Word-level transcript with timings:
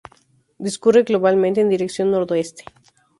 Discurre 0.57 1.03
globalmente 1.03 1.61
en 1.61 1.69
dirección 1.69 2.09
nordeste. 2.09 2.65